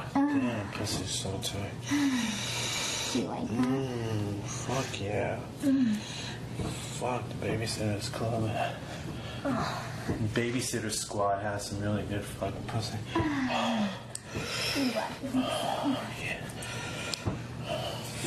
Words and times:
Mm, 0.00 0.14
god. 0.14 0.40
Damn, 0.40 0.68
pussy's 0.72 1.10
so 1.10 1.30
tight. 1.42 1.72
You 3.14 3.22
like 3.28 3.48
that? 3.48 3.56
Mmm, 3.56 4.42
fuck 4.44 5.00
yeah. 5.00 5.38
Fuck, 6.98 7.28
the 7.28 7.46
babysitter's 7.46 8.08
club. 8.08 8.50
Babysitter 10.34 10.90
squad 10.90 11.42
has 11.42 11.66
some 11.66 11.80
really 11.80 12.02
good 12.04 12.24
fucking 12.24 12.62
pussy. 12.66 12.98
Like? 14.94 15.10
Oh, 15.34 15.96
yeah. 16.22 16.40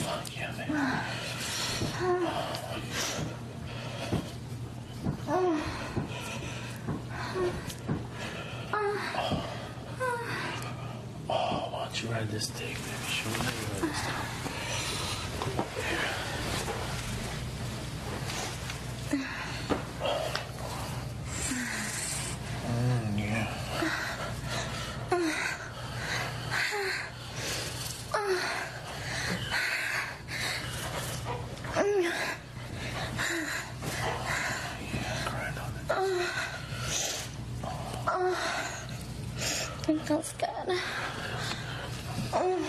Fuck 0.03 0.36
yeah, 0.36 0.52
man. 0.58 1.03
Oh, 11.30 11.67
why 11.72 11.86
don't 11.86 12.03
you 12.03 12.09
ride 12.09 12.23
this 12.34 12.48
dick, 12.48 12.60
baby? 12.60 12.78
Show 13.10 13.30
me 13.30 13.36
how 13.36 13.52
you 13.52 13.68
ride 13.70 13.82
this 13.92 14.02
dick. 14.05 14.14
Mm, 22.66 23.20
yeah. 23.20 23.48
Yeah, 34.92 35.17
grind 35.26 35.58
on 35.59 35.72
it. 35.78 35.88
It 39.89 40.00
feels 40.08 40.31
good. 40.39 40.78
Yeah, 42.34 42.39
there 42.39 42.50
you 42.50 42.58
go. 42.58 42.64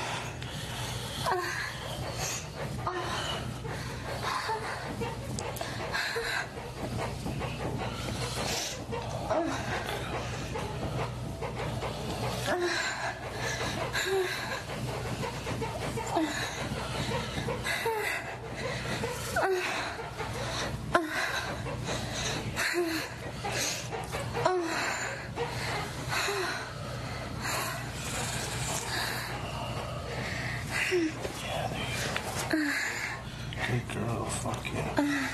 Good 33.67 33.89
girl, 33.95 34.25
fuck 34.27 34.65
yeah. 34.73 35.31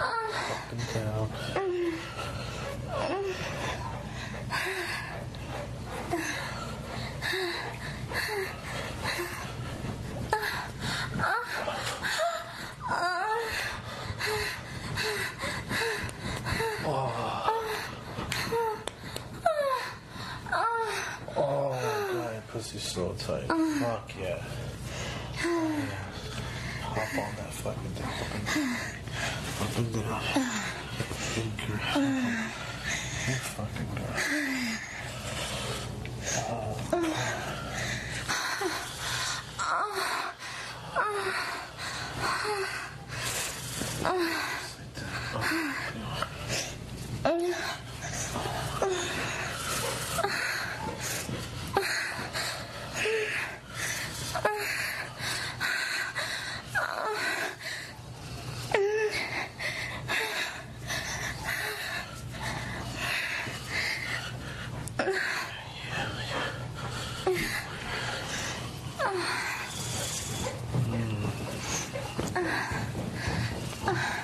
Up 0.00 0.72
and 0.72 0.84
down. 0.94 1.28
Oh 21.36 22.43
pussy's 22.54 22.84
so 22.84 23.12
tight. 23.18 23.50
Uh. 23.50 23.56
Fuck 23.80 24.14
yeah. 24.20 24.40
Oh. 25.42 25.88
Hop 26.82 27.18
on 27.18 27.34
that 27.34 27.52
fucking 27.52 27.94
thing. 27.96 28.06
Up 29.60 29.76
and 29.76 29.96
uh. 29.96 29.98
uh. 29.98 30.02
down. 30.02 30.12
Up 30.14 31.18
and 31.36 31.56
down. 31.58 31.66
Good 31.66 31.66
girl. 31.66 31.82
Good 33.26 33.42
fucking 33.58 33.90
girl. 33.96 34.44
Oh 73.86 74.20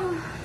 Oh. 0.32 0.39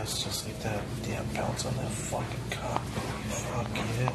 Yes, 0.00 0.24
just 0.24 0.46
like 0.46 0.58
that. 0.60 0.82
Damn, 1.02 1.26
bounce 1.34 1.66
on 1.66 1.76
that 1.76 1.90
fucking 1.90 2.50
cock. 2.50 2.80
Fuck 2.80 3.68
yeah. 3.76 4.08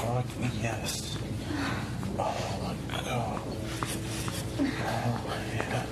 Fuck 0.00 0.24
yes. 0.62 1.18
Oh 2.18 2.32
my 2.62 2.74
god. 3.04 3.40
Oh 4.58 4.64
yeah. 5.54 5.84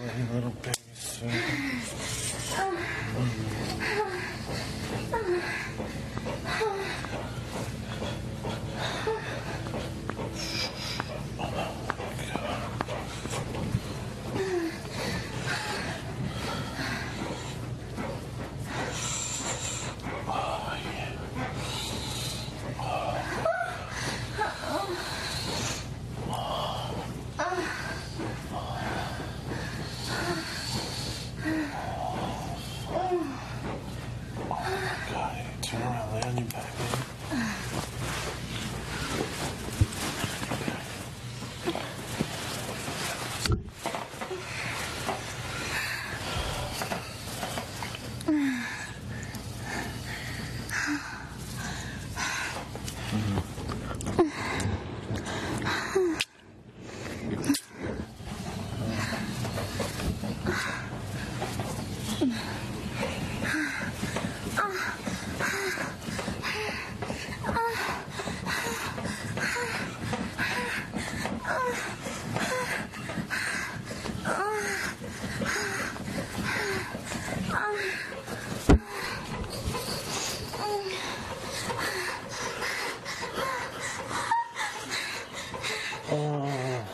My 0.00 0.34
little 0.34 0.50
baby 0.50 0.94
soon. 0.94 1.30
Oh 20.26 20.76
yeah. 20.82 21.10
God, 35.12 35.36
turn 35.62 35.82
around, 35.82 36.14
lay 36.14 36.22
on 36.22 36.36
your 36.36 36.46
back, 36.46 36.70
baby. 36.78 37.00
Oh. 86.10 86.84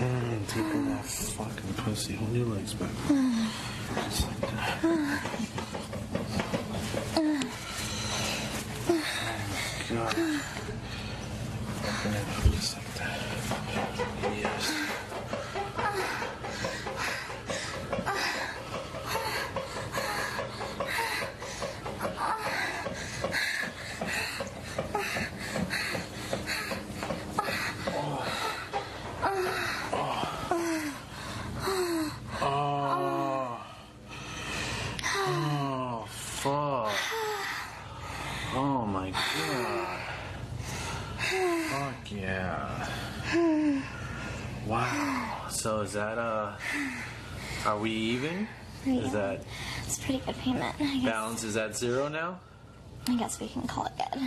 Mm, 0.00 0.46
tickle 0.46 0.82
that 0.82 1.04
fucking 1.04 1.74
pussy. 1.74 2.14
Hold 2.14 2.32
your 2.32 2.46
legs 2.46 2.74
back. 2.74 2.90
Just 3.94 4.26
like 4.28 4.40
that. 4.40 4.78
Oh 8.88 9.02
god. 9.90 10.16
Open 11.84 12.79
Oh 38.52 38.84
my 38.86 39.10
god. 39.10 39.98
Fuck 41.70 42.12
yeah. 42.12 42.88
Wow. 44.66 45.46
So 45.50 45.80
is 45.82 45.92
that 45.92 46.18
uh 46.18 46.52
are 47.64 47.78
we 47.78 47.90
even? 47.90 48.48
Is 48.86 49.12
that 49.12 49.42
It's 49.84 49.98
pretty 49.98 50.22
good 50.24 50.34
payment. 50.36 50.74
I 50.80 50.84
guess, 50.96 51.04
balance 51.04 51.44
is 51.44 51.56
at 51.56 51.76
zero 51.76 52.08
now? 52.08 52.40
I 53.06 53.16
guess 53.16 53.38
we 53.40 53.48
can 53.48 53.66
call 53.66 53.86
it 53.86 53.92
good. 53.96 54.20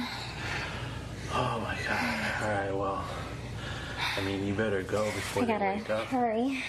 Oh 1.34 1.60
my 1.60 1.78
god. 1.88 2.44
Alright, 2.44 2.76
well. 2.76 3.04
I 4.16 4.22
mean 4.22 4.46
you 4.48 4.54
better 4.54 4.84
go 4.84 5.04
before 5.06 5.44
I 5.44 5.46
gotta 5.48 5.66
wake 5.66 5.90
up. 5.90 6.06
hurry. 6.06 6.64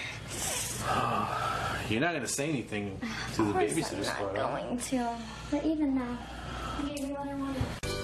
You're 1.89 2.01
not 2.01 2.13
gonna 2.13 2.27
say 2.27 2.49
anything 2.49 2.99
to 3.35 3.43
the 3.43 3.47
Of 3.49 3.53
course 3.53 3.71
babysitter 3.73 4.27
I'm 4.27 4.35
not 4.35 4.51
going 4.61 4.77
to. 4.77 5.15
But 5.51 5.63
even 5.65 5.95
now, 5.95 6.17
I 6.77 6.81
gave 6.81 7.09
what 7.09 7.27
I 7.27 7.35
wanted. 7.35 7.94